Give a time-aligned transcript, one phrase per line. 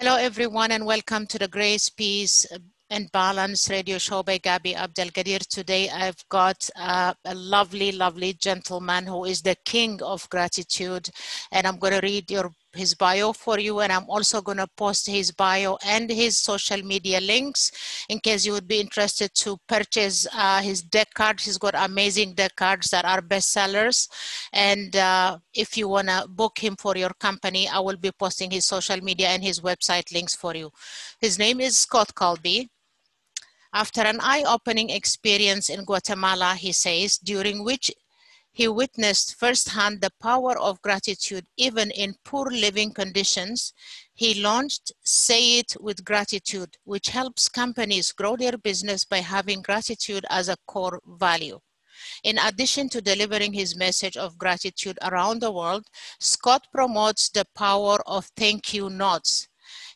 [0.00, 2.46] Hello, everyone, and welcome to the Grace, Peace,
[2.88, 5.40] and Balance radio show by Gabby Abdelgadir.
[5.48, 11.10] Today, I've got uh, a lovely, lovely gentleman who is the king of gratitude,
[11.50, 14.66] and I'm going to read your his bio for you and I'm also going to
[14.76, 17.72] post his bio and his social media links
[18.08, 21.44] in case you would be interested to purchase uh, his deck cards.
[21.44, 24.08] He's got amazing deck cards that are bestsellers
[24.52, 28.50] and uh, if you want to book him for your company, I will be posting
[28.50, 30.70] his social media and his website links for you.
[31.20, 32.70] His name is Scott Colby.
[33.72, 37.90] After an eye-opening experience in Guatemala, he says, during which
[38.52, 43.72] he witnessed firsthand the power of gratitude even in poor living conditions.
[44.14, 50.26] He launched Say It with Gratitude, which helps companies grow their business by having gratitude
[50.28, 51.60] as a core value.
[52.24, 55.86] In addition to delivering his message of gratitude around the world,
[56.20, 59.48] Scott promotes the power of thank you notes.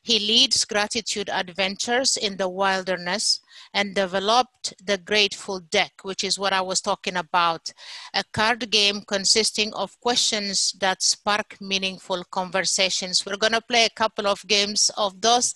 [0.03, 3.41] He leads gratitude adventures in the wilderness,
[3.75, 7.73] and developed the Grateful Deck, which is what I was talking about,
[8.15, 13.25] a card game consisting of questions that spark meaningful conversations.
[13.25, 15.55] We're going to play a couple of games of those.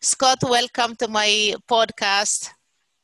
[0.00, 2.50] Scott, welcome to my podcast.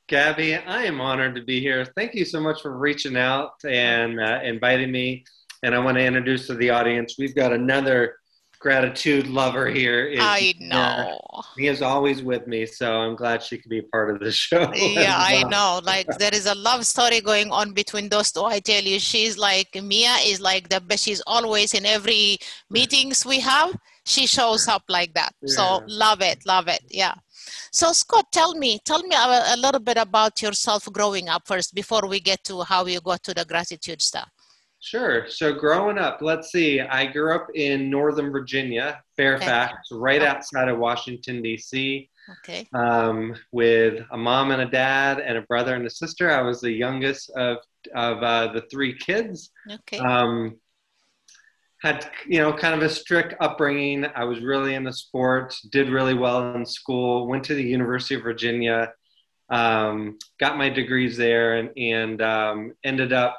[0.09, 1.85] Gabby, I am honored to be here.
[1.97, 5.25] Thank you so much for reaching out and uh, inviting me.
[5.63, 8.17] And I want to introduce to the audience, we've got another
[8.63, 10.07] gratitude lover here.
[10.07, 11.21] Is, I know.
[11.33, 14.33] Uh, he is always with me, so I'm glad she could be part of the
[14.47, 14.73] show.
[14.75, 15.81] Yeah, I know.
[15.83, 18.45] Like there is a love story going on between those two.
[18.45, 21.05] I tell you, she's like Mia is like the best.
[21.05, 22.39] She's always in every
[22.71, 23.77] meetings we have.
[24.05, 25.35] She shows up like that.
[25.43, 25.55] Yeah.
[25.57, 26.83] So love it, love it.
[26.89, 27.15] Yeah.
[27.73, 31.75] So Scott, tell me, tell me a, a little bit about yourself growing up first
[31.75, 34.31] before we get to how you got to the gratitude stuff.
[34.83, 35.29] Sure.
[35.29, 36.81] So growing up, let's see.
[36.81, 40.01] I grew up in Northern Virginia, Fairfax, okay.
[40.01, 42.11] right outside of Washington D.C.
[42.31, 42.67] Okay.
[42.75, 46.33] Um, with a mom and a dad and a brother and a sister.
[46.33, 47.59] I was the youngest of
[47.95, 49.53] of uh, the three kids.
[49.71, 49.99] Okay.
[49.99, 50.57] Um,
[51.81, 54.05] had you know kind of a strict upbringing.
[54.17, 55.63] I was really into sports.
[55.63, 57.29] Did really well in school.
[57.29, 58.93] Went to the University of Virginia.
[59.49, 63.37] Um, got my degrees there and and um, ended up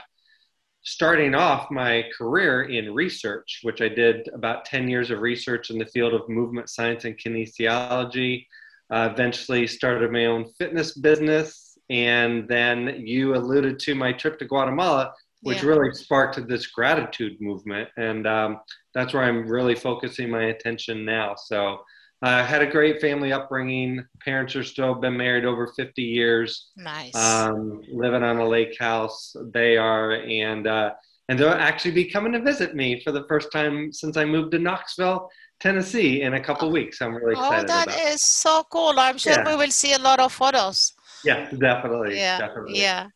[0.84, 5.78] starting off my career in research, which I did about 10 years of research in
[5.78, 8.46] the field of movement science and kinesiology.
[8.92, 11.78] Uh, eventually started my own fitness business.
[11.90, 15.70] And then you alluded to my trip to Guatemala, which yeah.
[15.70, 17.90] really sparked this gratitude movement.
[17.98, 18.60] And um,
[18.94, 21.36] that's where I'm really focusing my attention now.
[21.36, 21.80] So
[22.24, 24.04] uh, had a great family upbringing.
[24.24, 26.72] Parents are still been married over 50 years.
[26.78, 27.14] Nice.
[27.14, 29.36] Um, living on a lake house.
[29.54, 30.92] They are, and uh,
[31.28, 34.52] and they'll actually be coming to visit me for the first time since I moved
[34.54, 35.30] to Knoxville,
[35.60, 36.72] Tennessee, in a couple oh.
[36.72, 37.02] weeks.
[37.02, 37.66] I'm really oh, excited.
[37.66, 38.14] Oh, that about.
[38.14, 38.94] is so cool!
[38.98, 39.50] I'm sure yeah.
[39.50, 40.94] we will see a lot of photos.
[41.26, 42.16] Yeah, definitely.
[42.16, 42.80] Yeah, definitely.
[42.80, 43.08] yeah.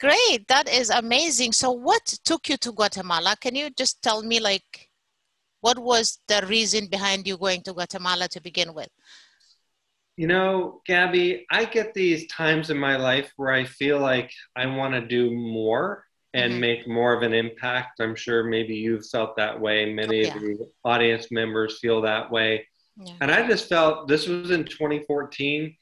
[0.00, 1.52] Great, that is amazing.
[1.52, 3.36] So, what took you to Guatemala?
[3.38, 4.89] Can you just tell me, like,
[5.60, 8.88] what was the reason behind you going to Guatemala to begin with?
[10.16, 14.66] You know, Gabby, I get these times in my life where I feel like I
[14.66, 16.04] want to do more
[16.34, 16.60] and mm-hmm.
[16.60, 18.00] make more of an impact.
[18.00, 19.92] I'm sure maybe you've felt that way.
[19.92, 20.34] Many oh, yeah.
[20.34, 22.66] of the audience members feel that way.
[22.96, 23.14] Yeah.
[23.20, 25.74] And I just felt this was in 2014.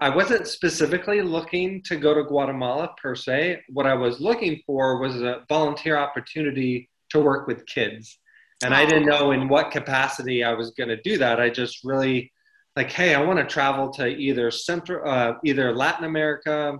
[0.00, 3.62] I wasn't specifically looking to go to Guatemala per se.
[3.68, 8.18] What I was looking for was a volunteer opportunity to work with kids
[8.64, 11.40] and I didn't know in what capacity I was going to do that.
[11.40, 12.32] I just really
[12.76, 16.78] like, hey, I want to travel to either central, uh, either Latin America,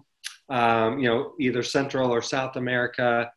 [0.49, 3.31] um, you know, either Central or South America,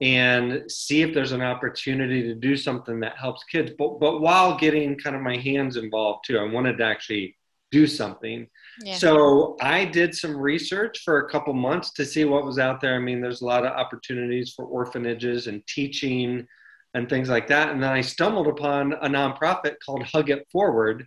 [0.00, 3.72] and see if there's an opportunity to do something that helps kids.
[3.78, 7.36] But but while getting kind of my hands involved too, I wanted to actually
[7.70, 8.48] do something.
[8.82, 8.96] Yeah.
[8.96, 12.94] So I did some research for a couple months to see what was out there.
[12.94, 16.46] I mean, there's a lot of opportunities for orphanages and teaching
[16.94, 17.70] and things like that.
[17.70, 21.06] And then I stumbled upon a nonprofit called Hug It Forward,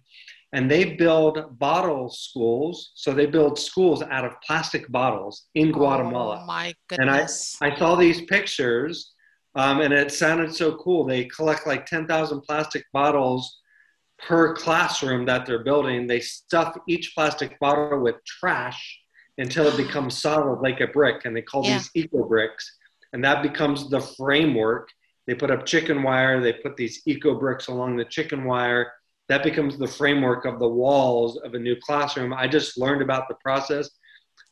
[0.54, 2.92] and they build bottle schools.
[2.96, 6.42] So they build schools out of plastic bottles in Guatemala.
[6.44, 7.58] Oh my goodness!
[7.62, 9.14] And I, I saw these pictures,
[9.56, 11.06] um, and it sounded so cool.
[11.06, 13.60] They collect like ten thousand plastic bottles
[14.20, 16.08] per classroom that they're building.
[16.08, 19.00] They stuff each plastic bottle with trash
[19.38, 21.80] until it becomes solid like a brick, and they call yeah.
[21.80, 22.78] these eco bricks.
[23.12, 24.90] And that becomes the framework
[25.28, 26.42] they put up chicken wire.
[26.42, 28.92] They put these eco bricks along the chicken wire.
[29.30, 32.34] That becomes the framework of the walls of a new classroom.
[32.34, 33.90] I just learned about the process,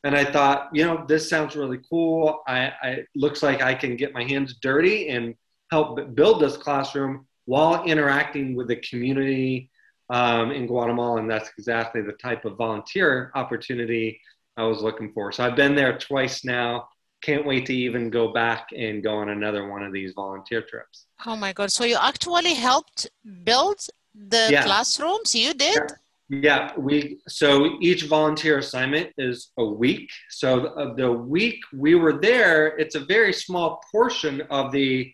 [0.04, 2.42] and I thought, you know, this sounds really cool.
[2.48, 5.36] I, I looks like I can get my hands dirty and
[5.72, 9.70] help build this classroom while interacting with the community
[10.10, 14.20] um, in Guatemala, and that's exactly the type of volunteer opportunity
[14.58, 15.32] I was looking for.
[15.32, 16.88] So I've been there twice now.
[17.22, 21.06] Can't wait to even go back and go on another one of these volunteer trips.
[21.26, 21.72] Oh my God.
[21.72, 23.10] So you actually helped
[23.44, 23.80] build
[24.16, 24.64] the yeah.
[24.64, 25.36] classrooms?
[25.36, 25.76] You did?
[25.76, 25.96] Yeah.
[26.34, 30.10] Yeah, we so each volunteer assignment is a week.
[30.30, 35.14] So the, the week we were there, it's a very small portion of the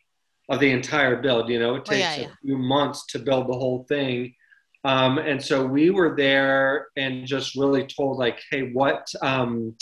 [0.49, 1.49] of the entire build.
[1.49, 2.27] You know, it takes oh, yeah, yeah.
[2.27, 4.35] a few months to build the whole thing.
[4.83, 9.75] Um, and so we were there and just really told like, hey, what um,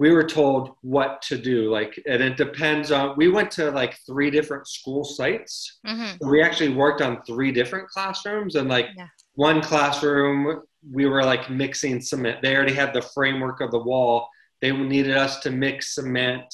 [0.00, 1.70] we were told what to do.
[1.70, 3.14] Like, and it depends on.
[3.16, 5.78] We went to like three different school sites.
[5.86, 6.28] Mm-hmm.
[6.28, 9.06] We actually worked on three different classrooms, and like yeah
[9.40, 10.60] one classroom
[10.92, 14.28] we were like mixing cement they already had the framework of the wall
[14.60, 16.44] they needed us to mix cement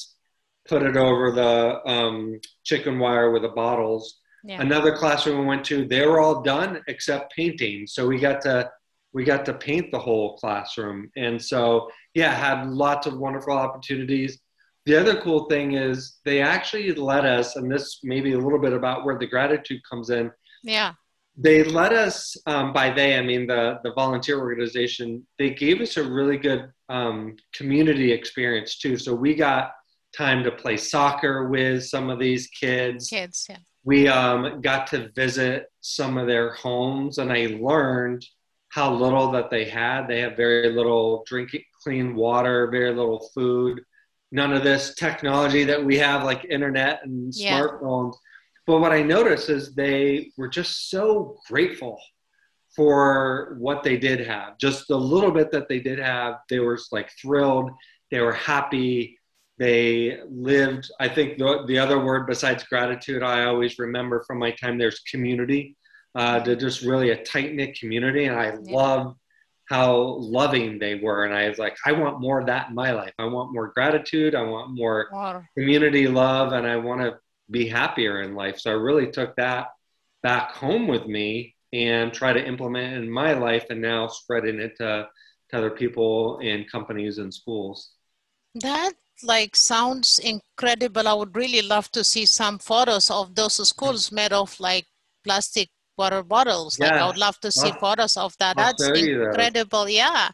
[0.68, 4.60] put it over the um, chicken wire with the bottles yeah.
[4.60, 8.70] another classroom we went to they were all done except painting so we got to
[9.12, 14.38] we got to paint the whole classroom and so yeah had lots of wonderful opportunities.
[14.86, 18.72] The other cool thing is they actually let us and this maybe a little bit
[18.72, 20.32] about where the gratitude comes in.
[20.62, 20.92] Yeah.
[21.36, 25.98] They let us um, by they i mean the the volunteer organization they gave us
[25.98, 28.96] a really good um, community experience too.
[28.96, 29.72] So we got
[30.16, 33.10] time to play soccer with some of these kids.
[33.10, 33.58] Kids yeah.
[33.84, 38.24] We um, got to visit some of their homes and i learned
[38.76, 40.06] how little that they had.
[40.06, 43.80] They have very little drinking clean water very little food
[44.32, 47.60] none of this technology that we have like internet and yeah.
[47.60, 48.14] smartphones
[48.66, 52.00] but what I noticed is they were just so grateful
[52.74, 54.58] for what they did have.
[54.58, 57.70] Just the little bit that they did have, they were like thrilled.
[58.10, 59.18] They were happy.
[59.58, 64.50] They lived, I think the, the other word besides gratitude, I always remember from my
[64.50, 65.76] time there's community.
[66.14, 68.24] Uh, they're just really a tight knit community.
[68.24, 68.76] And I yeah.
[68.76, 69.16] love
[69.68, 71.24] how loving they were.
[71.24, 73.12] And I was like, I want more of that in my life.
[73.18, 74.34] I want more gratitude.
[74.34, 75.42] I want more wow.
[75.56, 76.52] community love.
[76.52, 77.18] And I want to
[77.50, 78.58] be happier in life.
[78.58, 79.68] So I really took that
[80.22, 84.60] back home with me and try to implement it in my life and now spreading
[84.60, 85.08] it to,
[85.50, 87.90] to other people and companies and schools.
[88.54, 88.92] That
[89.22, 91.08] like sounds incredible.
[91.08, 94.86] I would really love to see some photos of those schools made of like
[95.24, 96.78] plastic water bottles.
[96.78, 96.86] Yeah.
[96.86, 98.56] Like I would love to see photos of that.
[98.56, 99.84] That's incredible.
[99.84, 99.92] That.
[99.92, 100.28] Yeah.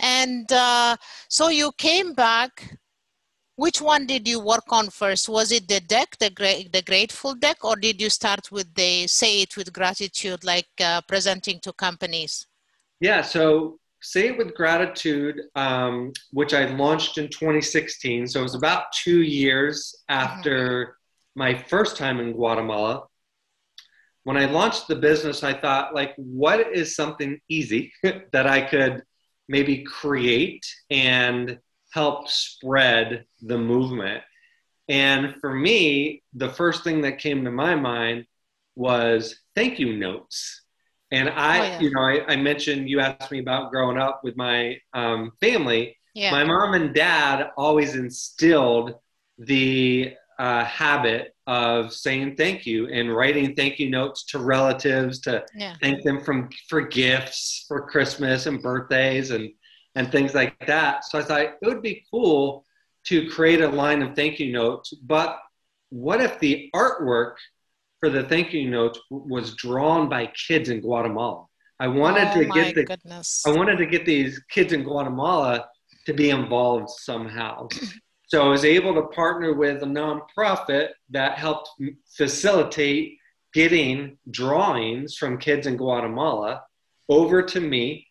[0.00, 0.96] And uh,
[1.28, 2.78] so you came back
[3.56, 5.28] which one did you work on first?
[5.28, 9.06] Was it the deck, the, gra- the grateful deck, or did you start with the
[9.06, 12.46] say it with gratitude, like uh, presenting to companies?
[13.00, 18.28] Yeah, so say it with gratitude, um, which I launched in 2016.
[18.28, 21.38] So it was about two years after mm-hmm.
[21.38, 23.04] my first time in Guatemala.
[24.24, 29.02] When I launched the business, I thought, like, what is something easy that I could
[29.48, 31.58] maybe create and
[31.92, 34.22] help spread the movement.
[34.88, 38.26] And for me, the first thing that came to my mind
[38.74, 40.62] was thank you notes.
[41.10, 41.80] And I, oh, yeah.
[41.80, 45.96] you know, I, I, mentioned you asked me about growing up with my um, family.
[46.14, 46.32] Yeah.
[46.32, 48.94] My mom and dad always instilled
[49.38, 55.44] the uh, habit of saying thank you and writing thank you notes to relatives to
[55.54, 55.74] yeah.
[55.80, 59.50] thank them from for gifts for Christmas and birthdays and
[59.94, 61.04] and things like that.
[61.04, 62.64] So I thought it would be cool
[63.04, 65.38] to create a line of thank you notes, but
[65.90, 67.34] what if the artwork
[68.00, 71.46] for the thank you notes was drawn by kids in Guatemala?
[71.78, 73.42] I wanted oh, to get the goodness.
[73.46, 75.68] I wanted to get these kids in Guatemala
[76.06, 77.68] to be involved somehow.
[78.26, 81.70] so I was able to partner with a nonprofit that helped
[82.16, 83.18] facilitate
[83.52, 86.62] getting drawings from kids in Guatemala
[87.08, 88.06] over to me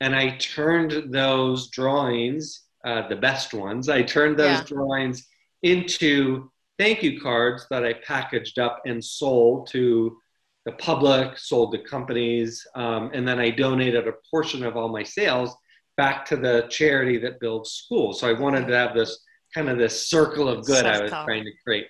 [0.00, 4.64] and I turned those drawings, uh, the best ones, I turned those yeah.
[4.64, 5.26] drawings
[5.62, 10.16] into thank you cards that I packaged up and sold to
[10.64, 15.02] the public, sold to companies, um, and then I donated a portion of all my
[15.02, 15.56] sales
[15.96, 18.20] back to the charity that builds schools.
[18.20, 19.18] So I wanted to have this
[19.54, 21.86] kind of this circle of good I was trying to create.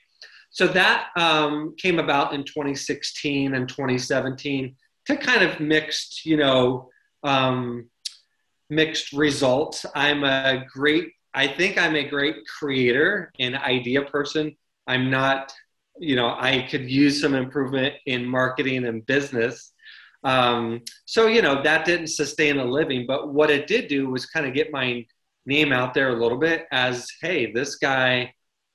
[0.51, 4.75] So that um, came about in 2016 and 2017
[5.07, 6.89] to kind of mixed, you know,
[7.23, 7.89] um,
[8.71, 9.85] mixed results.
[9.95, 14.57] I'm a great, I think I'm a great creator and idea person.
[14.87, 15.53] I'm not,
[15.99, 19.73] you know, I could use some improvement in marketing and business.
[20.25, 24.27] Um, so, you know, that didn't sustain a living, but what it did do was
[24.27, 25.07] kind of get my
[25.47, 28.33] name out there a little bit as, hey, this guy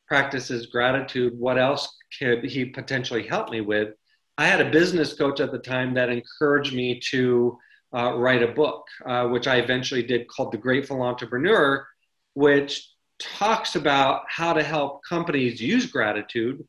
[0.08, 1.34] practices gratitude.
[1.38, 3.90] What else could he potentially help me with?
[4.38, 7.58] I had a business coach at the time that encouraged me to
[7.96, 11.86] uh, write a book, uh, which I eventually did called The Grateful Entrepreneur,
[12.34, 12.90] which
[13.20, 16.66] talks about how to help companies use gratitude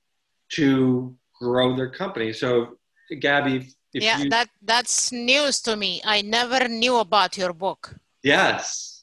[0.53, 2.33] to grow their company.
[2.33, 2.79] So,
[3.21, 6.03] Gabby, yeah, you, that that's news to me.
[6.05, 7.95] I never knew about your book.
[8.23, 8.94] Yes,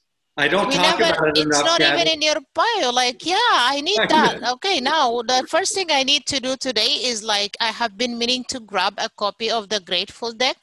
[0.42, 2.92] I don't we talk never, about it It's not even in your bio.
[2.92, 4.42] Like, yeah, I need that.
[4.54, 8.18] Okay, now the first thing I need to do today is like I have been
[8.18, 10.58] meaning to grab a copy of the Grateful Deck.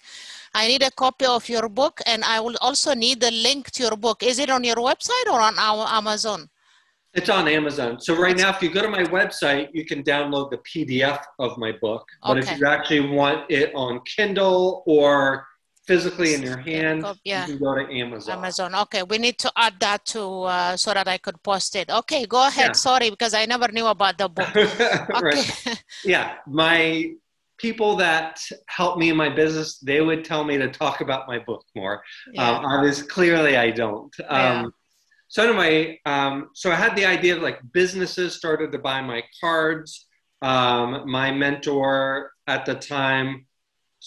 [0.54, 3.82] I need a copy of your book, and I will also need the link to
[3.84, 4.22] your book.
[4.22, 6.48] Is it on your website or on our Amazon?
[7.14, 8.00] It's on Amazon.
[8.00, 11.56] So right now, if you go to my website, you can download the PDF of
[11.58, 12.06] my book.
[12.22, 12.52] But okay.
[12.52, 15.47] if you actually want it on Kindle or
[15.88, 17.46] physically in your hand, yeah.
[17.46, 18.38] you can go to Amazon.
[18.38, 18.74] Amazon.
[18.84, 21.88] Okay, we need to add that to uh, so that I could post it.
[21.90, 22.72] Okay, go ahead.
[22.72, 22.72] Yeah.
[22.88, 24.54] Sorry, because I never knew about the book.
[25.28, 25.82] right.
[26.04, 27.12] Yeah, my
[27.56, 31.38] people that help me in my business, they would tell me to talk about my
[31.38, 32.02] book more.
[32.32, 32.50] Yeah.
[32.50, 34.14] Um, obviously, clearly, I don't.
[34.28, 34.72] Um,
[35.28, 39.22] so anyway, um, so I had the idea of like businesses started to buy my
[39.40, 40.06] cards.
[40.40, 43.47] Um, my mentor at the time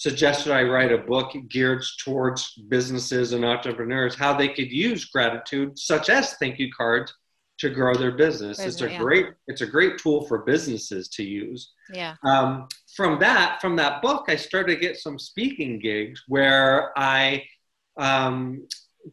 [0.02, 5.78] suggested I write a book geared towards businesses and entrepreneurs how they could use gratitude,
[5.78, 7.14] such as thank you cards,
[7.60, 8.58] to grow their business.
[8.58, 8.98] it's a yeah.
[8.98, 11.74] great it's a great tool for businesses to use.
[11.94, 12.16] Yeah.
[12.24, 17.44] Um, from that from that book, I started to get some speaking gigs where I
[18.00, 18.68] um,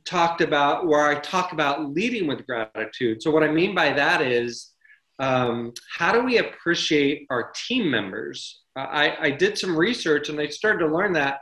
[0.07, 3.23] talked about where I talk about leading with gratitude.
[3.23, 4.73] So what I mean by that is
[5.19, 8.63] um, how do we appreciate our team members?
[8.79, 11.41] I, I did some research and I started to learn that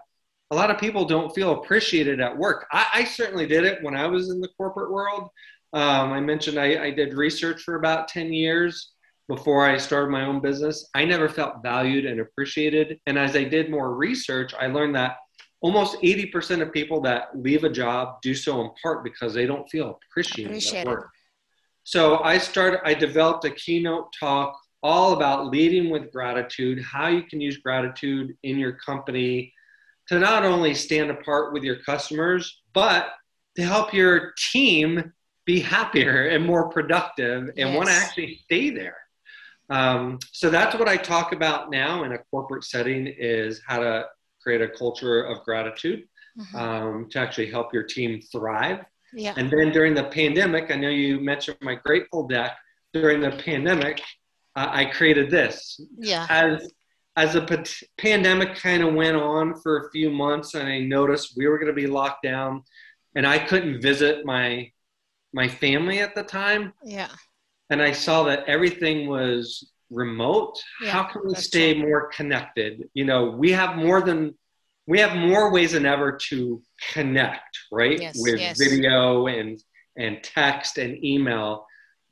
[0.51, 2.67] a lot of people don't feel appreciated at work.
[2.73, 5.29] I, I certainly did it when I was in the corporate world.
[5.73, 8.93] Um, I mentioned I, I did research for about 10 years
[9.29, 10.89] before I started my own business.
[10.95, 13.01] I never felt valued and appreciated.
[13.07, 15.17] And as I did more research, I learned that
[15.61, 19.69] almost 80% of people that leave a job do so in part because they don't
[19.69, 20.87] feel appreciated, appreciated.
[20.87, 21.11] at work.
[21.83, 27.23] So I started, I developed a keynote talk all about leading with gratitude, how you
[27.25, 29.53] can use gratitude in your company
[30.07, 33.09] to not only stand apart with your customers, but
[33.57, 35.13] to help your team
[35.45, 37.77] be happier and more productive and yes.
[37.77, 38.99] want to actually stay there.
[39.71, 44.07] Um, so that's what I talk about now in a corporate setting is how to
[44.41, 46.05] create a culture of gratitude
[46.39, 46.57] mm-hmm.
[46.57, 48.85] um, to actually help your team thrive.
[49.13, 49.35] Yeah.
[49.37, 52.53] And then during the pandemic, I know you mentioned my Grateful Deck.
[52.93, 54.01] During the pandemic,
[54.57, 55.81] uh, I created this.
[55.99, 56.27] Yeah.
[56.29, 56.73] As
[57.19, 61.35] as a p- pandemic kind of went on for a few months, and I noticed
[61.37, 62.63] we were going to be locked down,
[63.15, 64.71] and I couldn't visit my
[65.33, 66.73] my family at the time.
[66.85, 67.09] Yeah.
[67.71, 71.89] And I saw that everything was remote yeah, how can we stay true.
[71.89, 74.35] more connected you know we have more than
[74.87, 76.61] we have more ways than ever to
[76.93, 78.59] connect right yes, with yes.
[78.59, 79.63] video and
[79.97, 81.66] and text and email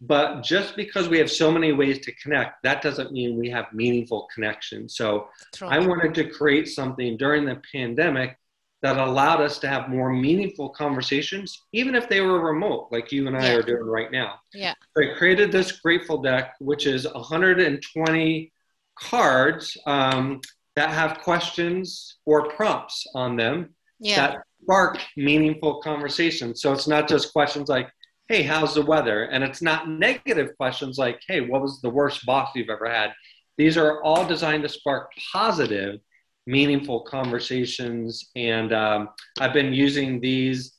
[0.07, 3.67] but just because we have so many ways to connect that doesn't mean we have
[3.73, 5.69] meaningful connection so True.
[5.69, 8.37] i wanted to create something during the pandemic
[8.85, 13.27] that allowed us to have more meaningful conversations, even if they were remote, like you
[13.27, 13.55] and I yeah.
[13.55, 14.35] are doing right now.
[14.53, 14.75] Yeah.
[14.95, 18.53] So I created this Grateful Deck, which is 120
[19.01, 20.43] cards um,
[20.77, 23.71] that have questions or prompts on them
[24.01, 24.17] yeah.
[24.17, 26.61] that spark meaningful conversations.
[26.61, 27.89] So it's not just questions like,
[28.29, 29.25] hey, how's the weather?
[29.25, 33.13] And it's not negative questions like, hey, what was the worst boss you've ever had?
[33.59, 36.01] These are all designed to spark positive
[36.47, 38.31] meaningful conversations.
[38.37, 40.73] And um, I've been using these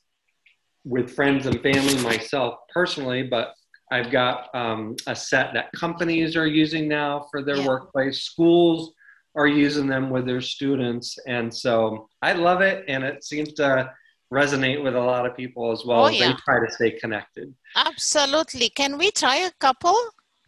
[0.84, 3.54] with friends and family myself personally, but
[3.90, 7.66] I've got um, a set that companies are using now for their yeah.
[7.66, 8.22] workplace.
[8.22, 8.92] Schools
[9.36, 11.18] are using them with their students.
[11.26, 12.84] And so I love it.
[12.88, 13.92] And it seems to
[14.32, 16.28] resonate with a lot of people as well oh, as yeah.
[16.28, 17.54] they try to stay connected.
[17.76, 18.68] Absolutely.
[18.70, 19.96] Can we try a couple?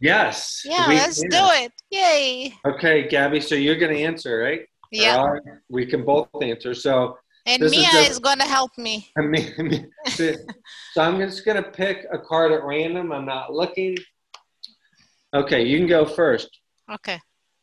[0.01, 0.61] Yes.
[0.65, 1.29] Yeah, let's can.
[1.29, 1.71] do it.
[1.91, 2.53] Yay.
[2.65, 3.41] Okay, Gabby.
[3.41, 4.61] So you're going to answer, right?
[4.91, 5.35] Yeah.
[5.69, 6.73] we can both answer.
[6.73, 9.09] So and Mia is, is, going to help me.
[9.17, 9.85] me.
[10.07, 10.35] so
[10.97, 13.11] I'm just going to pick a card at random.
[13.11, 13.97] I'm not looking.
[15.33, 16.49] Okay, you can go first.
[16.91, 17.19] Okay.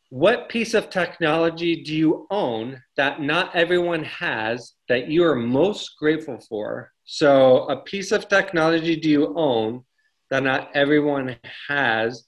[0.09, 5.97] What piece of technology do you own that not everyone has that you are most
[5.99, 6.91] grateful for?
[7.03, 9.83] So, a piece of technology do you own
[10.29, 11.35] that not everyone
[11.67, 12.25] has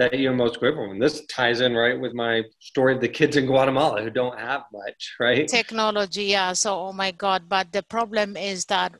[0.00, 0.92] that you're most grateful for.
[0.92, 4.38] And this ties in right with my story of the kids in Guatemala who don't
[4.38, 5.46] have much, right?
[5.46, 6.54] Technology, yeah.
[6.54, 7.50] So, oh my God.
[7.50, 8.94] But the problem is that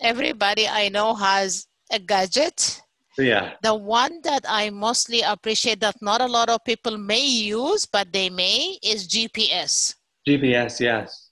[0.00, 2.82] everybody I know has a gadget.
[3.18, 3.54] Yeah.
[3.62, 8.12] The one that I mostly appreciate that not a lot of people may use, but
[8.12, 9.94] they may, is GPS.
[10.26, 11.30] GPS, yes.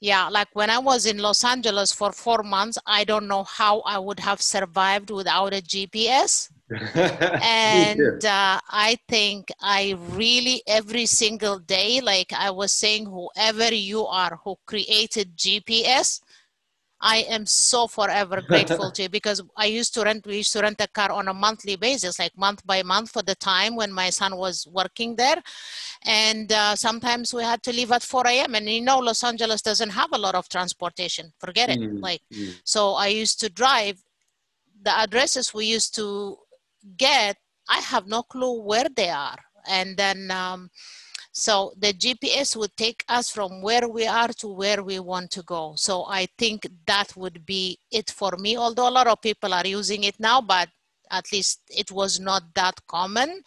[0.00, 3.80] Yeah, like when I was in Los Angeles for four months, I don't know how
[3.80, 6.50] I would have survived without a GPS.
[7.42, 14.04] and uh, I think I really every single day, like I was saying, whoever you
[14.06, 16.20] are who created GPS,
[17.04, 20.62] I am so forever grateful to you because I used to rent, we used to
[20.62, 23.92] rent a car on a monthly basis, like month by month for the time when
[23.92, 25.40] my son was working there.
[26.06, 28.54] And uh, sometimes we had to leave at 4 a.m.
[28.54, 31.30] And you know, Los Angeles doesn't have a lot of transportation.
[31.38, 31.78] Forget it.
[31.78, 31.98] Mm-hmm.
[31.98, 32.52] Like, mm-hmm.
[32.64, 34.02] so I used to drive
[34.82, 36.38] the addresses we used to
[36.96, 37.36] get,
[37.68, 39.38] I have no clue where they are.
[39.68, 40.70] And then, um,
[41.36, 45.42] so the GPS would take us from where we are to where we want to
[45.42, 45.74] go.
[45.76, 49.66] So I think that would be it for me, although a lot of people are
[49.66, 50.68] using it now, but
[51.10, 53.42] at least it was not that common.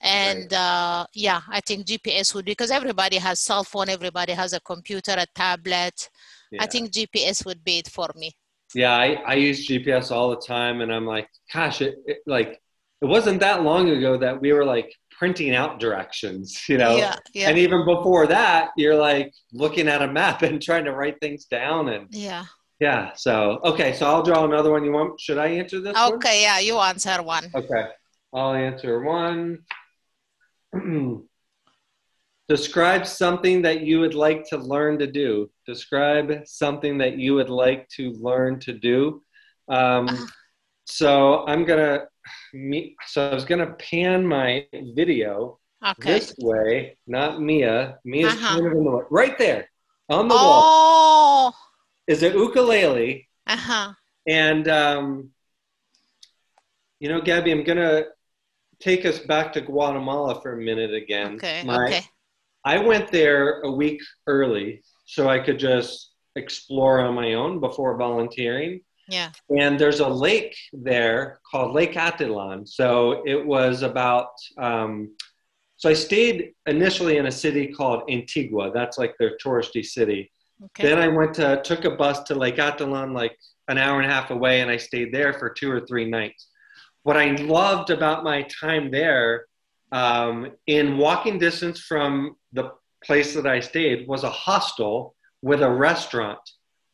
[0.00, 4.60] And uh, yeah, I think GPS would because everybody has cell phone, everybody has a
[4.60, 6.08] computer, a tablet.
[6.50, 6.62] Yeah.
[6.62, 8.32] I think GPS would be it for me.
[8.74, 12.60] Yeah, I, I use GPS all the time, and I'm like, gosh, it, it like
[13.02, 16.96] it wasn't that long ago that we were like printing out directions, you know?
[16.96, 17.48] Yeah, yeah.
[17.48, 21.46] And even before that, you're like looking at a map and trying to write things
[21.46, 22.44] down and yeah.
[22.78, 23.12] Yeah.
[23.14, 24.84] So okay, so I'll draw another one.
[24.84, 25.96] You want should I answer this?
[25.96, 26.42] Okay, one?
[26.42, 27.50] yeah, you answer one.
[27.54, 27.86] Okay.
[28.34, 29.60] I'll answer one.
[32.48, 35.50] Describe something that you would like to learn to do.
[35.66, 39.22] Describe something that you would like to learn to do.
[39.68, 40.26] Um, uh-huh.
[40.84, 42.04] so I'm gonna
[42.52, 46.14] me, so I was going to pan my video okay.
[46.14, 47.98] this way, not Mia.
[48.04, 48.54] Mia's uh-huh.
[48.54, 49.68] kind of in the right there
[50.08, 50.38] on the oh.
[50.38, 51.56] wall.
[52.06, 53.28] Is an ukulele.
[53.48, 53.92] Uh huh.
[54.28, 55.30] And um,
[57.00, 58.04] you know, Gabby, I'm gonna
[58.80, 61.34] take us back to Guatemala for a minute again.
[61.34, 61.62] Okay.
[61.64, 62.04] My, okay.
[62.64, 67.96] I went there a week early so I could just explore on my own before
[67.96, 68.80] volunteering.
[69.08, 69.30] Yeah.
[69.56, 72.66] And there's a lake there called Lake Atitlán.
[72.66, 75.14] So it was about, um,
[75.76, 78.72] so I stayed initially in a city called Antigua.
[78.72, 80.32] That's like their touristy city.
[80.64, 80.88] Okay.
[80.88, 83.36] Then I went to, took a bus to Lake Atitlán, like
[83.68, 86.48] an hour and a half away, and I stayed there for two or three nights.
[87.02, 89.46] What I loved about my time there,
[89.92, 92.72] um, in walking distance from the
[93.04, 96.40] place that I stayed, was a hostel with a restaurant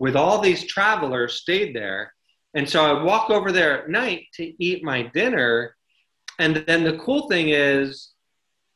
[0.02, 2.12] with all these travelers stayed there.
[2.54, 5.76] And so I walk over there at night to eat my dinner.
[6.40, 8.10] And then the cool thing is,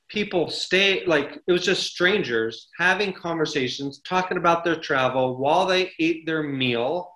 [0.08, 5.90] people stay like it was just strangers having conversations, talking about their travel while they
[5.98, 7.10] ate their meal.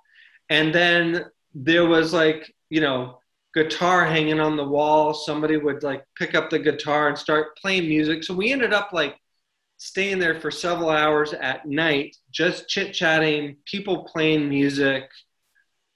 [0.48, 3.20] And then there was like, you know,
[3.54, 5.14] guitar hanging on the wall.
[5.14, 8.24] Somebody would like pick up the guitar and start playing music.
[8.24, 9.14] So we ended up like
[9.80, 15.04] staying there for several hours at night, just chit chatting, people playing music.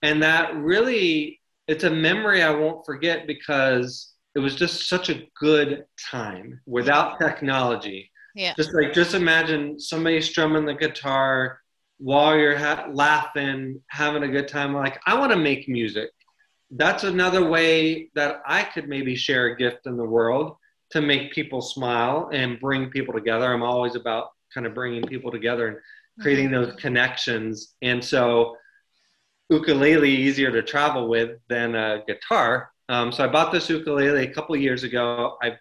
[0.01, 5.27] And that really, it's a memory I won't forget because it was just such a
[5.39, 8.11] good time without technology.
[8.35, 8.55] Yeah.
[8.57, 11.61] Just like, just imagine somebody strumming the guitar
[11.99, 14.75] while you're ha- laughing, having a good time.
[14.75, 16.09] Like, I want to make music.
[16.71, 20.57] That's another way that I could maybe share a gift in the world
[20.95, 23.53] to make people smile and bring people together.
[23.53, 25.77] I'm always about kind of bringing people together and
[26.21, 26.71] creating mm-hmm.
[26.71, 27.75] those connections.
[27.83, 28.57] And so,
[29.51, 32.71] ukulele easier to travel with than a guitar.
[32.89, 35.37] Um, so I bought this ukulele a couple years ago.
[35.43, 35.59] I've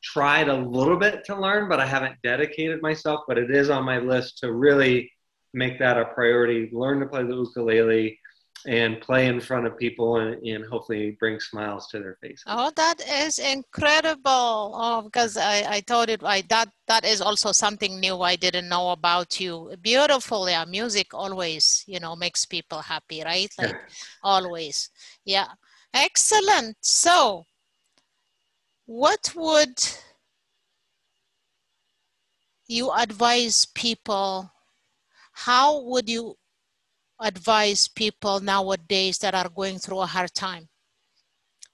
[0.00, 3.22] tried a little bit to learn, but I haven't dedicated myself.
[3.26, 5.10] But it is on my list to really
[5.54, 6.70] make that a priority.
[6.72, 8.16] Learn to play the ukulele
[8.66, 12.44] and play in front of people and, and hopefully bring smiles to their faces.
[12.46, 14.72] Oh, that is incredible!
[14.74, 16.22] Oh, because I, I thought it.
[16.24, 19.74] I that that is also something new I didn't know about you.
[19.82, 20.64] Beautiful, yeah.
[20.64, 23.52] Music always, you know, makes people happy, right?
[23.58, 23.76] Like
[24.22, 24.90] always,
[25.24, 25.48] yeah.
[25.94, 26.76] Excellent.
[26.80, 27.44] So,
[28.86, 29.78] what would
[32.66, 34.50] you advise people?
[35.32, 36.37] How would you
[37.20, 40.68] advise people nowadays that are going through a hard time.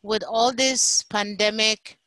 [0.02, 1.98] With all this pandemic,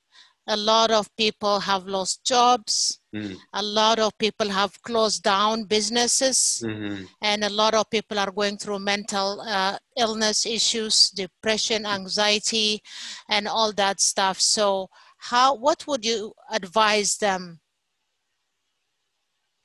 [0.47, 2.99] a lot of people have lost jobs.
[3.13, 3.35] Mm.
[3.53, 6.63] A lot of people have closed down businesses.
[6.65, 7.03] Mm-hmm.
[7.21, 12.81] And a lot of people are going through mental uh, illness issues, depression, anxiety,
[13.29, 14.39] and all that stuff.
[14.39, 17.59] So, how, what would you advise them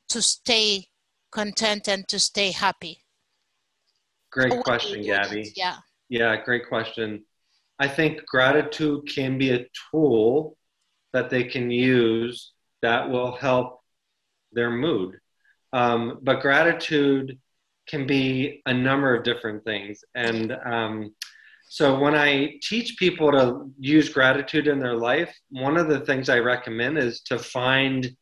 [0.08, 0.88] to stay
[1.30, 3.01] content and to stay happy?
[4.32, 5.52] Great question, Gabby.
[5.54, 5.76] Yeah.
[6.08, 7.24] Yeah, great question.
[7.78, 10.56] I think gratitude can be a tool
[11.12, 13.80] that they can use that will help
[14.52, 15.18] their mood.
[15.72, 17.38] Um, but gratitude
[17.86, 20.00] can be a number of different things.
[20.14, 21.14] And um,
[21.68, 26.28] so when I teach people to use gratitude in their life, one of the things
[26.28, 28.14] I recommend is to find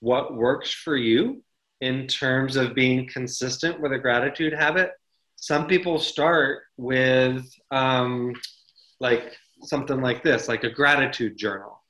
[0.00, 1.42] what works for you
[1.80, 4.90] in terms of being consistent with a gratitude habit.
[5.40, 8.34] Some people start with um,
[9.00, 11.82] like something like this, like a gratitude journal,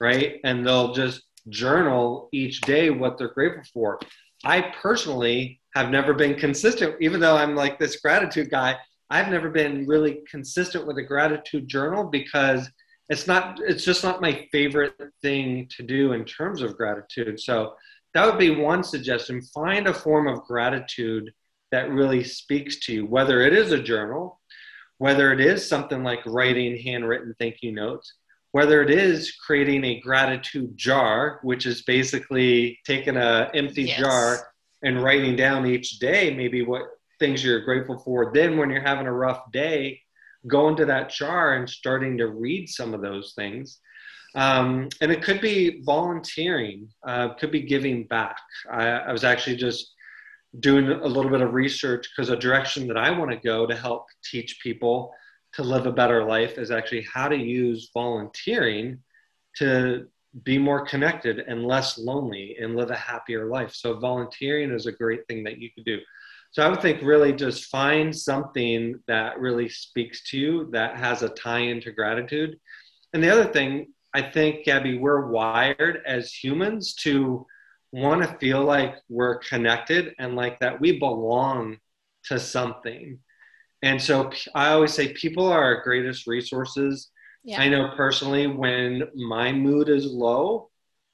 [0.00, 0.40] right?
[0.44, 4.00] And they'll just journal each day what they're grateful for.
[4.44, 8.76] I personally have never been consistent, even though I'm like this gratitude guy.
[9.10, 12.70] I've never been really consistent with a gratitude journal because
[13.08, 17.74] it's not it's just not my favorite thing to do in terms of gratitude so
[18.14, 21.30] that would be one suggestion find a form of gratitude
[21.74, 24.40] that really speaks to you whether it is a journal
[24.98, 28.14] whether it is something like writing handwritten thank you notes
[28.52, 33.98] whether it is creating a gratitude jar which is basically taking an empty yes.
[33.98, 34.48] jar
[34.82, 36.82] and writing down each day maybe what
[37.18, 40.00] things you're grateful for then when you're having a rough day
[40.46, 43.80] go into that jar and starting to read some of those things.
[44.34, 48.36] Um, and it could be volunteering, uh, could be giving back.
[48.70, 49.93] I, I was actually just
[50.60, 53.74] doing a little bit of research because a direction that I want to go to
[53.74, 55.12] help teach people
[55.54, 58.98] to live a better life is actually how to use volunteering
[59.56, 60.06] to
[60.42, 63.72] be more connected and less lonely and live a happier life.
[63.72, 65.98] So volunteering is a great thing that you could do.
[66.50, 71.22] So I would think really just find something that really speaks to you that has
[71.22, 72.58] a tie into gratitude.
[73.12, 77.46] And the other thing, I think, Gabby, we're wired as humans to
[77.94, 81.78] want to feel like we're connected and like that we belong
[82.24, 83.18] to something.
[83.82, 87.10] And so I always say people are our greatest resources.
[87.44, 87.60] Yeah.
[87.60, 90.70] I know personally when my mood is low,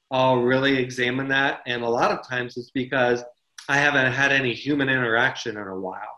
[0.09, 1.61] I'll really examine that.
[1.67, 3.23] And a lot of times it's because
[3.69, 6.15] I haven't had any human interaction in a while.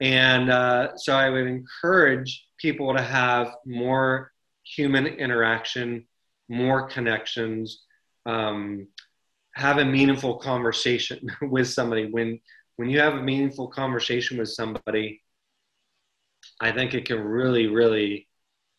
[0.00, 6.06] And uh, so I would encourage people to have more human interaction,
[6.48, 7.82] more connections,
[8.24, 8.88] um,
[9.54, 12.10] have a meaningful conversation with somebody.
[12.10, 12.40] When
[12.76, 15.22] when you have a meaningful conversation with somebody,
[16.60, 18.28] I think it can really, really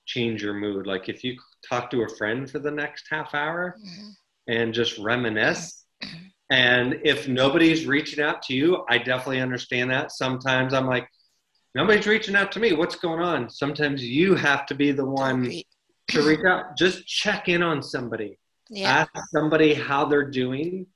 [0.05, 0.85] change your mood.
[0.85, 4.09] Like if you talk to a friend for the next half hour mm-hmm.
[4.47, 5.85] and just reminisce,
[6.49, 10.11] and if nobody's reaching out to you, I definitely understand that.
[10.11, 11.07] Sometimes I'm like,
[11.73, 12.73] nobody's reaching out to me.
[12.73, 13.49] What's going on?
[13.49, 15.49] Sometimes you have to be the one
[16.09, 16.77] to reach out.
[16.77, 18.37] Just check in on somebody.
[18.69, 18.89] Yeah.
[18.89, 20.87] Ask somebody how they're doing.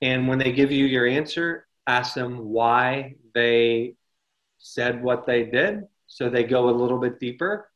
[0.00, 3.96] And when they give you your answer, ask them why they
[4.58, 5.84] said what they did.
[6.06, 7.70] So they go a little bit deeper.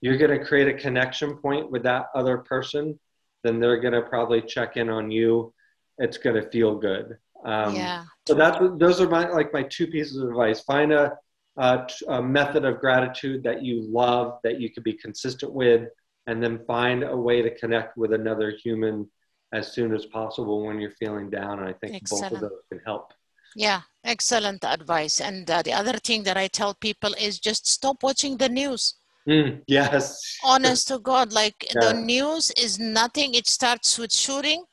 [0.00, 2.98] You're going to create a connection point with that other person.
[3.42, 5.52] Then they're going to probably check in on you
[6.00, 7.18] it's going to feel good.
[7.44, 8.04] Um, yeah.
[8.26, 10.60] So that's those are my like my two pieces of advice.
[10.62, 11.12] Find a,
[11.56, 15.88] a, a method of gratitude that you love that you can be consistent with,
[16.26, 19.08] and then find a way to connect with another human
[19.52, 21.58] as soon as possible when you're feeling down.
[21.58, 22.32] And I think Excellent.
[22.32, 23.12] both of those can help.
[23.56, 25.20] Yeah, excellent advice.
[25.20, 28.94] And uh, the other thing that I tell people is just stop watching the news.
[29.28, 30.38] Mm, yes.
[30.44, 31.80] Honest to God, like yeah.
[31.88, 33.34] the news is nothing.
[33.34, 34.64] It starts with shooting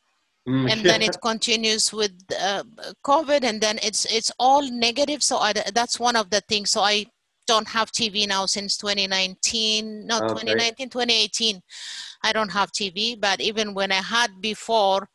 [0.48, 0.72] Mm.
[0.72, 2.64] and then it continues with uh,
[3.04, 6.80] covid and then it's it's all negative so I, that's one of the things so
[6.82, 7.06] i
[7.48, 10.28] don't have tv now since 2019 no okay.
[10.28, 11.62] 2019 2018
[12.24, 15.10] i don't have tv but even when i had before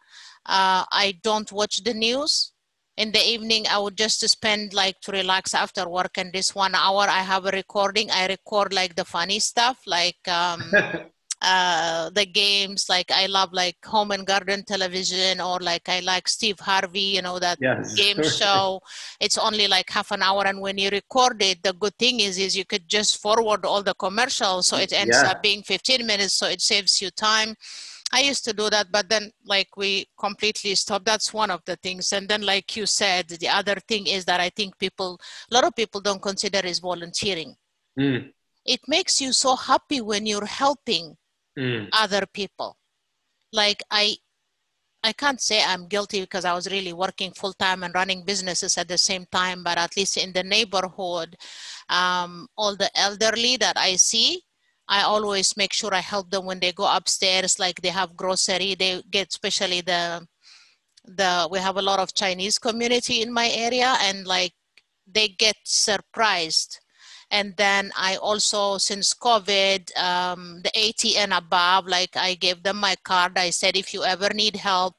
[0.47, 2.53] uh, i don't watch the news
[2.97, 6.75] in the evening i would just spend like to relax after work and this one
[6.75, 10.63] hour i have a recording i record like the funny stuff like um
[11.43, 16.29] uh, the games like i love like home and garden television or like i like
[16.29, 17.95] steve harvey you know that yes.
[17.95, 18.81] game show
[19.21, 22.39] it's only like half an hour and when you record it the good thing is
[22.39, 25.31] is you could just forward all the commercials so it ends yeah.
[25.31, 27.57] up being 15 minutes so it saves you time
[28.15, 31.07] I used to do that, but then like we completely stopped.
[31.07, 32.13] That's one of the things.
[32.13, 35.19] And then, like you said, the other thing is that I think people,
[35.51, 37.57] a lot of people don't consider is volunteering.
[37.99, 38.31] Mm.
[38.67, 41.17] It makes you so happy when you're helping
[41.59, 41.89] mm.
[41.93, 42.77] other people
[43.53, 44.17] like i
[45.05, 48.79] i can't say i'm guilty because i was really working full time and running businesses
[48.79, 51.37] at the same time but at least in the neighborhood
[51.89, 54.41] um, all the elderly that i see
[54.89, 58.75] i always make sure i help them when they go upstairs like they have grocery
[58.75, 60.27] they get especially the
[61.05, 64.53] the we have a lot of chinese community in my area and like
[65.07, 66.79] they get surprised
[67.33, 72.77] and then i also since covid um, the 80 and above like i gave them
[72.77, 73.33] my card.
[73.37, 74.95] I said if you ever need help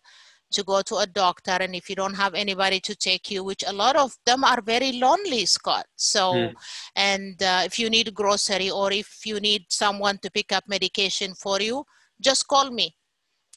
[0.51, 3.63] to go to a doctor and if you don't have anybody to take you which
[3.67, 5.85] a lot of them are very lonely scott.
[5.95, 6.53] So mm.
[6.95, 11.33] and uh, if you need grocery or if you need someone to pick up medication
[11.33, 11.83] for you
[12.21, 12.95] just call me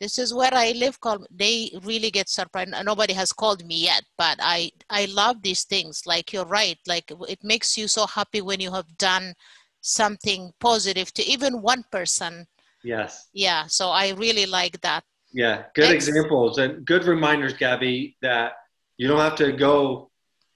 [0.01, 2.75] this is where i live call they really get surprised.
[2.85, 6.03] Nobody has called me yet but i i love these things.
[6.07, 6.79] Like you're right.
[6.87, 9.35] Like it makes you so happy when you have done
[9.81, 12.47] something positive to even one person.
[12.83, 13.29] Yes.
[13.33, 15.05] Yeah so i really like that.
[15.33, 18.53] Yeah, good examples and good reminders, Gabby, that
[18.97, 20.11] you don't have to go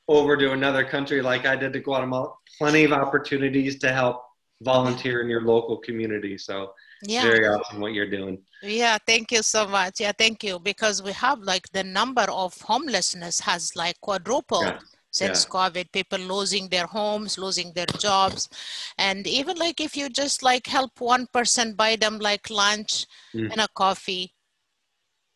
[0.09, 2.33] over to another country like I did to Guatemala.
[2.59, 4.24] Plenty of opportunities to help
[4.62, 6.38] volunteer in your local community.
[6.38, 7.22] So yeah.
[7.22, 8.38] very awesome what you're doing.
[8.62, 10.00] Yeah, thank you so much.
[10.00, 10.58] Yeah, thank you.
[10.58, 14.64] Because we have like the number of homelessness has like quadrupled.
[14.64, 14.78] Yeah
[15.10, 15.50] since yeah.
[15.50, 18.48] covid people losing their homes losing their jobs
[18.98, 23.50] and even like if you just like help one person buy them like lunch mm.
[23.50, 24.32] and a coffee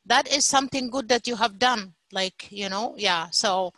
[0.07, 3.73] that is something good that you have done like you know yeah so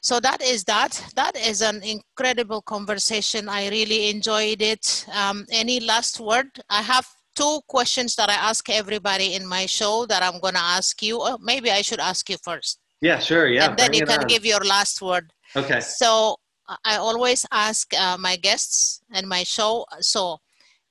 [0.00, 5.80] so that is that that is an incredible conversation i really enjoyed it um, any
[5.80, 10.40] last word i have two questions that i ask everybody in my show that i'm
[10.40, 13.78] going to ask you oh, maybe i should ask you first yeah sure yeah and
[13.78, 14.26] then you can on.
[14.26, 16.36] give your last word okay so
[16.84, 20.38] i always ask uh, my guests and my show so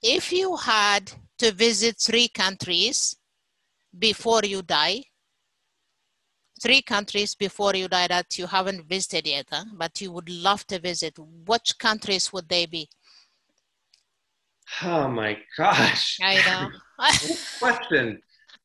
[0.01, 3.15] if you had to visit three countries
[3.97, 5.03] before you die
[6.61, 9.65] three countries before you die that you haven't visited yet huh?
[9.73, 12.87] but you would love to visit which countries would they be
[14.83, 16.69] oh my gosh i know
[17.59, 18.21] question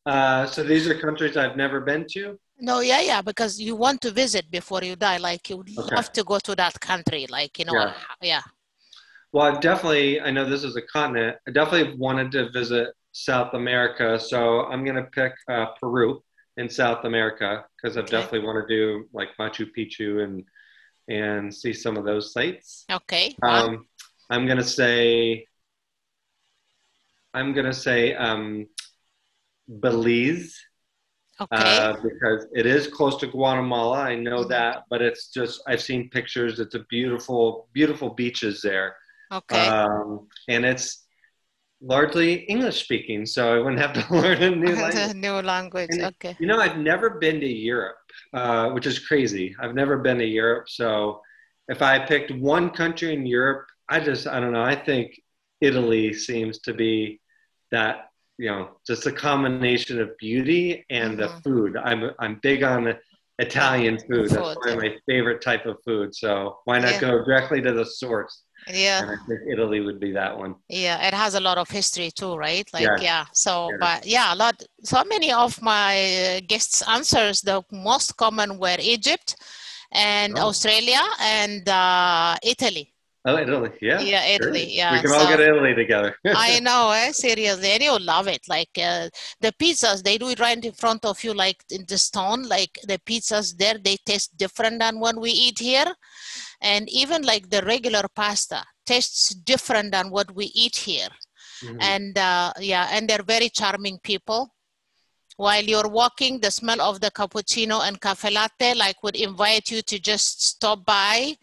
[0.06, 4.00] uh, so these are countries i've never been to no yeah yeah because you want
[4.00, 5.94] to visit before you die like you would okay.
[5.94, 7.92] love to go to that country like you know yeah.
[8.22, 8.42] yeah
[9.32, 13.54] well i definitely i know this is a continent i definitely wanted to visit South
[13.54, 14.18] America.
[14.18, 16.22] So I'm going to pick uh, Peru
[16.56, 18.10] in South America because I okay.
[18.10, 20.44] definitely want to do like Machu Picchu and
[21.08, 22.84] and see some of those sites.
[22.90, 23.34] Okay.
[23.42, 23.66] Wow.
[23.66, 23.86] Um,
[24.30, 25.46] I'm going to say
[27.34, 28.66] I'm going to say um,
[29.68, 30.58] Belize.
[31.40, 31.56] Okay.
[31.56, 34.48] Uh, because it is close to Guatemala, I know mm-hmm.
[34.48, 36.58] that, but it's just I've seen pictures.
[36.58, 38.96] It's a beautiful, beautiful beaches there.
[39.30, 39.68] Okay.
[39.68, 41.06] Um, and it's
[41.80, 45.14] largely English speaking, so I wouldn't have to learn a new language.
[45.14, 46.36] new language, and, okay.
[46.40, 47.98] You know, I've never been to Europe,
[48.34, 49.54] uh, which is crazy.
[49.60, 51.20] I've never been to Europe, so
[51.68, 54.64] if I picked one country in Europe, I just I don't know.
[54.64, 55.20] I think
[55.60, 57.20] Italy seems to be
[57.70, 61.20] that you know just a combination of beauty and mm-hmm.
[61.20, 61.76] the food.
[61.76, 62.94] I'm I'm big on
[63.38, 64.30] Italian food.
[64.30, 66.14] That's of my favorite type of food.
[66.14, 67.00] So why not yeah.
[67.00, 68.42] go directly to the source?
[68.66, 71.68] yeah and i think italy would be that one yeah it has a lot of
[71.70, 73.24] history too right like yeah, yeah.
[73.32, 73.76] so yeah.
[73.80, 79.36] but yeah a lot so many of my guests answers the most common were egypt
[79.92, 80.48] and oh.
[80.48, 82.92] australia and uh, italy
[83.24, 84.00] Oh, Italy, yeah.
[84.00, 84.92] Yeah, Italy, yeah.
[84.92, 86.16] We can so, all get Italy together.
[86.24, 87.12] I know, eh?
[87.12, 87.70] seriously.
[87.70, 88.42] And you love it.
[88.48, 89.09] Like uh,
[89.40, 92.44] the pizzas, they do it right in front of you, like in the stone.
[92.44, 95.92] Like the pizzas there, they taste different than what we eat here.
[96.61, 101.11] And even like the regular pasta tastes different than what we eat here.
[101.64, 101.81] Mm-hmm.
[101.81, 104.54] And uh, yeah, and they're very charming people
[105.38, 109.83] while you're walking, the smell of the cappuccino and cafe latte like would invite you
[109.83, 111.37] to just stop by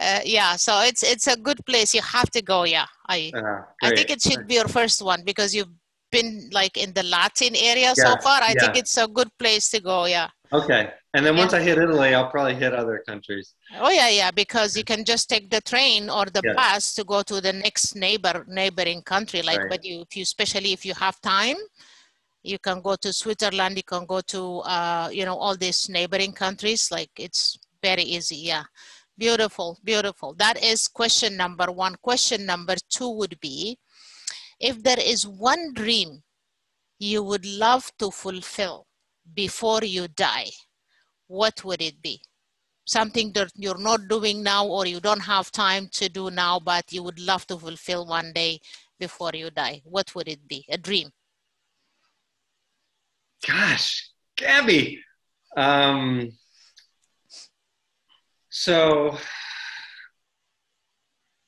[0.00, 1.94] uh, yeah so it's it's a good place.
[1.94, 2.86] You have to go yeah.
[3.06, 5.74] I uh, i think it should be your first one because you've
[6.10, 8.40] been like in the latin area so far.
[8.42, 8.60] I yeah.
[8.60, 10.28] think it's a good place to go yeah.
[10.52, 11.58] Okay and then once yeah.
[11.58, 13.54] i hit italy i'll probably hit other countries.
[13.80, 17.22] Oh yeah yeah because you can just take the train or the bus to go
[17.22, 19.70] to the next neighbor neighboring country like right.
[19.70, 21.56] but you if you especially if you have time
[22.42, 26.32] you can go to switzerland you can go to uh, you know all these neighboring
[26.32, 28.64] countries like it's very easy yeah
[29.20, 30.32] Beautiful, beautiful.
[30.38, 31.94] That is question number one.
[32.00, 33.78] Question number two would be,
[34.58, 36.22] if there is one dream
[36.98, 38.86] you would love to fulfill
[39.34, 40.48] before you die,
[41.26, 42.22] what would it be?
[42.86, 46.90] Something that you're not doing now or you don't have time to do now, but
[46.90, 48.58] you would love to fulfill one day
[48.98, 49.82] before you die.
[49.84, 50.64] What would it be?
[50.70, 51.10] A dream.
[53.46, 54.98] Gosh, Gabby.
[55.54, 56.32] Um,
[58.50, 59.16] so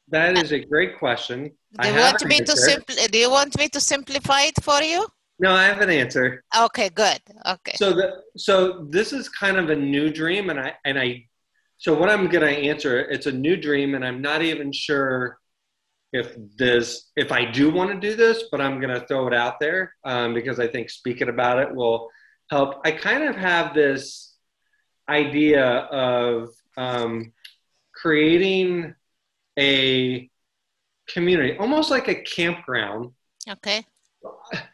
[0.09, 1.51] that is a great question.
[1.81, 5.07] Do you want me to simpl- Do you want me to simplify it for you?
[5.39, 6.45] No, I have an answer.
[6.57, 7.21] Okay, good.
[7.47, 7.73] Okay.
[7.77, 11.27] So the so this is kind of a new dream, and I and I
[11.79, 15.39] so what I'm gonna answer it's a new dream, and I'm not even sure
[16.13, 19.59] if this if I do want to do this, but I'm gonna throw it out
[19.59, 22.11] there um, because I think speaking about it will
[22.51, 22.81] help.
[22.85, 24.35] I kind of have this
[25.09, 27.33] idea of um,
[27.95, 28.95] creating
[29.59, 30.31] a
[31.09, 33.11] community, almost like a campground.
[33.49, 33.85] Okay.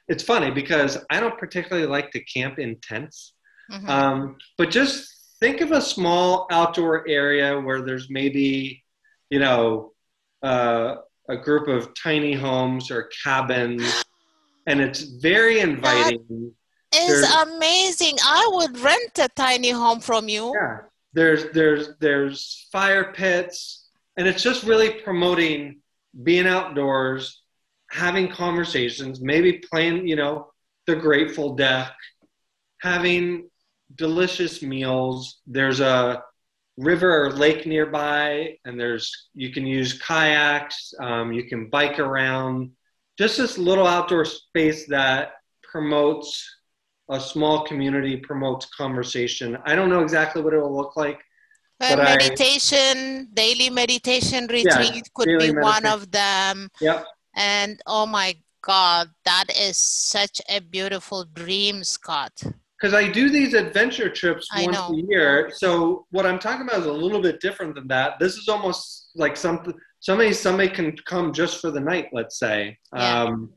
[0.08, 3.34] It's funny because I don't particularly like to camp in tents,
[3.70, 3.88] mm-hmm.
[3.88, 8.84] um, but just think of a small outdoor area where there's maybe,
[9.30, 9.92] you know,
[10.42, 10.96] uh,
[11.28, 14.04] a group of tiny homes or cabins,
[14.66, 16.52] and it's very inviting.
[16.92, 18.16] That is there's, amazing.
[18.22, 20.52] I would rent a tiny home from you.
[20.54, 20.78] Yeah.
[21.18, 25.80] There's there's there's fire pits, and it's just really promoting
[26.22, 27.42] being outdoors,
[27.90, 30.52] having conversations, maybe playing, you know,
[30.86, 31.90] the Grateful Deck,
[32.80, 33.50] having
[33.96, 35.40] delicious meals.
[35.44, 36.22] There's a
[36.76, 40.94] river or lake nearby, and there's you can use kayaks.
[41.00, 42.70] Um, you can bike around.
[43.18, 45.32] Just this little outdoor space that
[45.64, 46.48] promotes
[47.10, 49.56] a small community, promotes conversation.
[49.64, 51.20] I don't know exactly what it will look like.
[51.80, 55.60] But meditation, I, daily meditation retreat yeah, could be meditation.
[55.60, 56.68] one of them.
[56.80, 57.06] Yep.
[57.36, 62.32] And oh my God, that is such a beautiful dream, Scott
[62.80, 65.50] because I do these adventure trips once a year.
[65.52, 68.20] So what I'm talking about is a little bit different than that.
[68.20, 72.78] This is almost like something somebody somebody can come just for the night, let's say,
[72.94, 73.22] yeah.
[73.22, 73.50] um,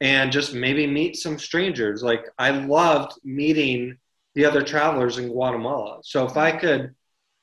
[0.00, 2.02] and just maybe meet some strangers.
[2.02, 3.98] Like I loved meeting
[4.34, 5.98] the other travelers in Guatemala.
[6.02, 6.94] So if I could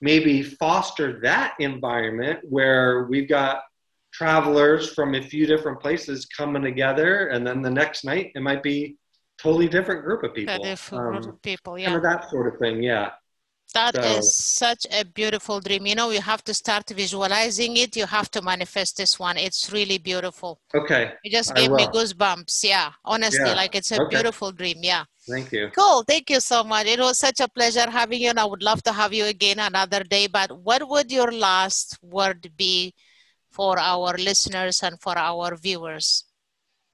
[0.01, 3.63] maybe foster that environment where we've got
[4.13, 8.63] travelers from a few different places coming together, and then the next night it might
[8.63, 8.97] be
[9.37, 10.57] totally different group of people.
[10.63, 11.99] different um, group of people, yeah.
[11.99, 13.11] that sort of thing, yeah.
[13.75, 14.01] That so.
[14.01, 15.85] is such a beautiful dream.
[15.85, 17.97] You know, you have to start visualizing it.
[17.97, 19.35] You have to manifest this one.
[19.35, 20.61] It's really beautiful.
[20.73, 21.11] Okay.
[21.25, 22.63] You just gave me goosebumps.
[22.63, 23.53] Yeah, honestly, yeah.
[23.53, 24.15] like it's a okay.
[24.15, 24.77] beautiful dream.
[24.81, 25.03] Yeah.
[25.27, 25.71] Thank you.
[25.75, 26.03] Cool.
[26.03, 26.87] Thank you so much.
[26.87, 29.59] It was such a pleasure having you, and I would love to have you again
[29.59, 30.27] another day.
[30.27, 32.93] But what would your last word be
[33.51, 36.23] for our listeners and for our viewers?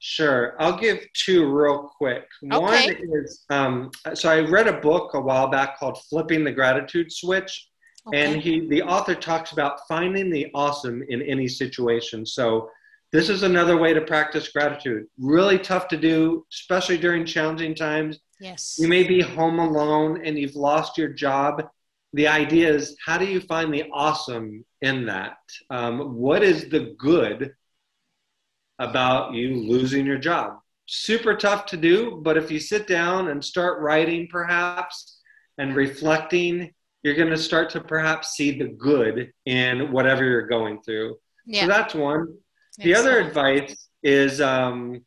[0.04, 0.56] Sure.
[0.60, 2.28] I'll give two real quick.
[2.52, 2.60] Okay.
[2.60, 7.12] One is um, so I read a book a while back called Flipping the Gratitude
[7.12, 7.70] Switch.
[8.08, 8.26] Okay.
[8.26, 12.26] And he the author talks about finding the awesome in any situation.
[12.26, 12.68] So
[13.12, 15.06] this is another way to practice gratitude.
[15.20, 18.18] Really tough to do, especially during challenging times.
[18.40, 18.78] Yes.
[18.80, 21.70] You may be home alone and you've lost your job.
[22.14, 25.38] The idea is how do you find the awesome in that?
[25.70, 27.54] Um, what is the good
[28.82, 30.58] about you losing your job.
[30.88, 35.20] Super tough to do, but if you sit down and start writing perhaps
[35.58, 40.82] and reflecting, you're going to start to perhaps see the good in whatever you're going
[40.82, 41.16] through.
[41.46, 41.62] Yeah.
[41.62, 42.36] So that's one.
[42.78, 45.04] The other advice is um,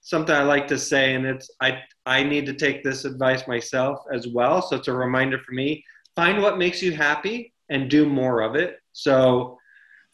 [0.00, 3.98] something I like to say, and it's I I need to take this advice myself
[4.12, 4.62] as well.
[4.62, 5.84] So it's a reminder for me:
[6.16, 8.78] find what makes you happy and do more of it.
[8.92, 9.58] So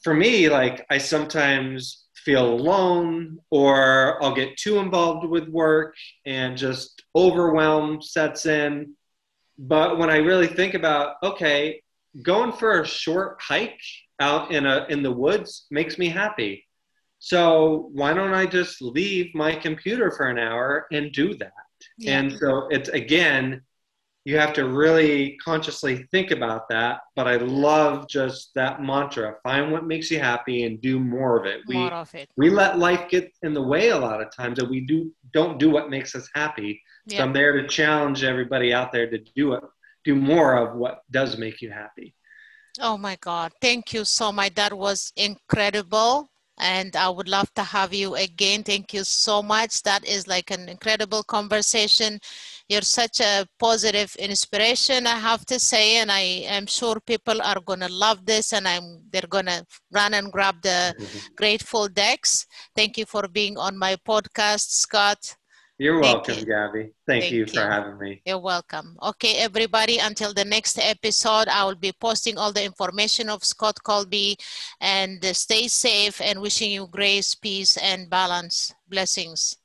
[0.02, 5.94] for me, like I sometimes feel alone or I'll get too involved with work
[6.26, 8.94] and just overwhelm sets in.
[9.58, 11.82] But when I really think about, okay,
[12.22, 13.80] going for a short hike
[14.20, 16.66] out in a in the woods makes me happy.
[17.18, 21.52] So why don't I just leave my computer for an hour and do that?
[21.98, 22.18] Yeah.
[22.18, 23.62] And so it's again
[24.24, 27.00] you have to really consciously think about that.
[27.14, 31.46] But I love just that mantra: find what makes you happy and do more of
[31.46, 31.60] it.
[31.68, 32.30] More we, of it.
[32.36, 35.58] We let life get in the way a lot of times, and we do don't
[35.58, 36.80] do what makes us happy.
[37.08, 39.62] So I'm there to challenge everybody out there to do it,
[40.04, 42.14] do more of what does make you happy.
[42.80, 43.52] Oh my God!
[43.60, 44.54] Thank you so much.
[44.54, 48.62] That was incredible and I would love to have you again.
[48.62, 49.82] Thank you so much.
[49.82, 52.20] That is like an incredible conversation.
[52.68, 57.60] You're such a positive inspiration, I have to say, and I am sure people are
[57.60, 61.18] gonna love this, and I'm they're gonna run and grab the mm-hmm.
[61.36, 62.46] Grateful Decks.
[62.74, 65.36] Thank you for being on my podcast, Scott.
[65.76, 66.46] You're Thank welcome, you.
[66.46, 66.82] Gabby.
[67.06, 68.22] Thank, Thank you, you for having me.
[68.24, 68.96] You're welcome.
[69.02, 73.82] Okay, everybody, until the next episode, I will be posting all the information of Scott
[73.82, 74.36] Colby
[74.80, 78.72] and stay safe and wishing you grace, peace, and balance.
[78.88, 79.56] Blessings.